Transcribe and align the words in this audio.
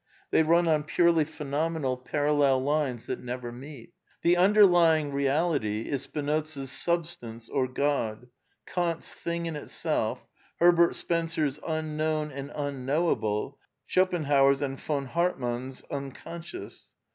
They 0.31 0.41
run 0.41 0.67
on 0.67 0.81
purely 0.85 1.25
phenomenal 1.25 1.95
parallel 1.95 2.63
lines 2.63 3.05
that 3.05 3.19
never 3.19 3.51
meet. 3.51 3.93
The 4.23 4.33
imderlying 4.33 5.13
Reality 5.13 5.81
is 5.81 6.01
Spinoza's 6.01 6.71
Sub 6.71 7.05
stance 7.05 7.47
or 7.49 7.67
God, 7.67 8.25
Kant's 8.65 9.13
Thing 9.13 9.45
in 9.45 9.55
Itself, 9.55 10.25
Herbert 10.59 10.95
Spencer's 10.95 11.59
Unknown 11.67 12.31
and 12.31 12.51
Unknowable, 12.55 13.59
Schopen 13.85 14.25
hauer's 14.25 14.63
and 14.63 14.79
von 14.79 15.05
Hartmann's 15.05 15.83
Unconscious. 15.91 16.87